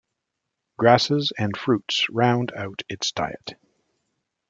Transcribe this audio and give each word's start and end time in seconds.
Grasses 0.79 1.31
and 1.37 1.55
fruits 1.55 2.09
round 2.09 2.51
out 2.53 2.81
its 2.89 3.11
diet. 3.11 3.53